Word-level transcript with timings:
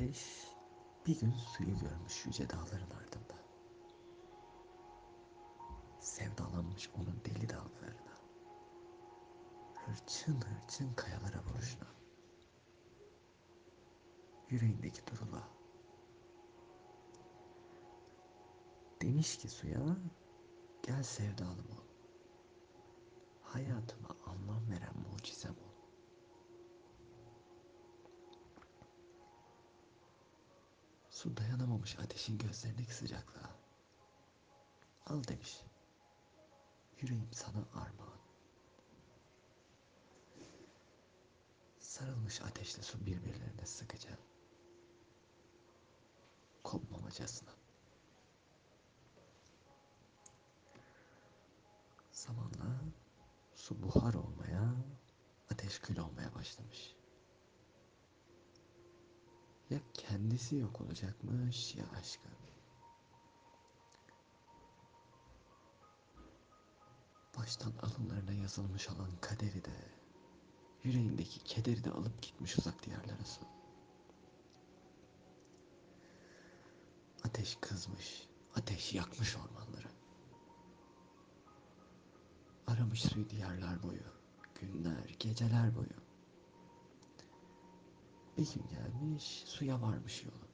Ateş 0.00 0.46
bir 1.06 1.20
gün 1.20 1.32
suyu 1.32 1.78
görmüş 1.78 2.26
yüce 2.26 2.50
dağların 2.50 2.90
ardında. 2.90 3.34
Sevdalanmış 6.00 6.90
onun 6.94 7.20
deli 7.24 7.48
dalgalarına. 7.48 8.16
Hırçın 9.74 10.40
hırçın 10.40 10.94
kayalara 10.94 11.44
vuruşuna. 11.44 11.88
Yüreğindeki 14.50 15.06
durula. 15.06 15.48
Demiş 19.02 19.38
ki 19.38 19.48
suya 19.48 19.96
gel 20.82 21.02
sevdalım 21.02 21.70
ol. 21.70 21.86
Hayatıma 23.42 24.16
anlam 24.26 24.70
veren 24.70 24.94
mucizem 25.12 25.49
Su 31.20 31.36
dayanamamış 31.36 31.98
ateşin 31.98 32.38
gözlerindeki 32.38 32.94
sıcaklığa. 32.94 33.50
Al 35.06 35.24
demiş. 35.24 35.62
Yüreğim 37.00 37.28
sana 37.32 37.58
armağan. 37.74 38.20
Sarılmış 41.78 42.40
ateşle 42.42 42.82
su 42.82 43.06
birbirlerine 43.06 43.66
sıkıca. 43.66 44.18
Kopmamacasına. 46.64 47.54
Zamanla 52.12 52.80
su 53.54 53.82
buhar 53.82 54.14
olmaya, 54.14 54.74
ateş 55.50 55.78
kül 55.78 55.98
olmaya 55.98 56.34
başlamış. 56.34 56.99
Ya 59.70 59.78
kendisi 59.94 60.56
yok 60.56 60.80
olacakmış 60.80 61.74
ya 61.74 61.84
aşkı. 62.00 62.28
Baştan 67.38 67.72
alınlarına 67.82 68.32
yazılmış 68.32 68.88
olan 68.88 69.10
kaderi 69.20 69.64
de, 69.64 69.92
yüreğindeki 70.84 71.44
kederi 71.44 71.84
de 71.84 71.90
alıp 71.90 72.22
gitmiş 72.22 72.58
uzak 72.58 72.86
diyarlara 72.86 73.24
su. 73.24 73.40
Ateş 77.24 77.58
kızmış, 77.60 78.28
ateş 78.54 78.94
yakmış 78.94 79.36
ormanları. 79.36 79.88
Aramış 82.66 83.04
diyarlar 83.30 83.82
boyu, 83.82 84.02
günler, 84.54 85.16
geceler 85.18 85.76
boyu. 85.76 86.09
Bir 88.40 88.54
gün 88.54 88.68
gelmiş, 88.68 89.42
suya 89.46 89.82
varmış 89.82 90.24
yolu. 90.24 90.48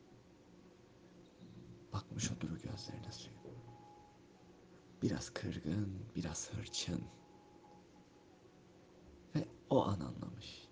Bakmış 1.93 2.31
o 2.31 2.41
duru 2.41 2.59
gözlerine 2.59 3.13
suyun. 3.13 3.39
Biraz 5.03 5.31
kırgın, 5.31 6.07
biraz 6.17 6.51
hırçın. 6.51 7.05
Ve 9.35 9.49
o 9.71 9.85
an 9.85 10.01
anlamış. 10.01 10.69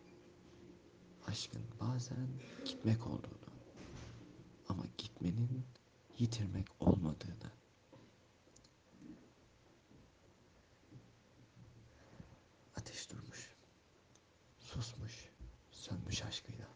Aşkın 1.26 1.62
bazen 1.80 2.28
gitmek 2.64 3.06
olduğunu. 3.06 3.50
Ama 4.68 4.84
gitmenin 4.98 5.64
yitirmek 6.18 6.66
olmadığını. 6.80 7.52
Ateş 12.76 13.10
durmuş. 13.10 13.54
Susmuş. 14.60 15.30
Sönmüş 15.70 16.22
aşkıyla. 16.22 16.74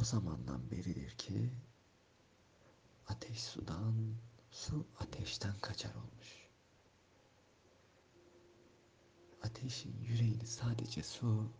O 0.00 0.04
zamandan 0.04 0.70
beridir 0.70 1.10
ki 1.10 1.50
ateş 3.06 3.42
sudan, 3.42 4.14
su 4.50 4.86
ateşten 4.98 5.58
kaçar 5.60 5.94
olmuş. 5.94 6.48
Ateşin 9.42 10.00
yüreğini 10.00 10.46
sadece 10.46 11.02
su, 11.02 11.52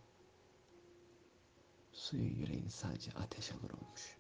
suyun 1.93 2.35
yüreğini 2.37 2.71
sadece 2.71 3.13
ateş 3.13 3.53
alır 3.53 3.71
olmuş. 3.71 4.20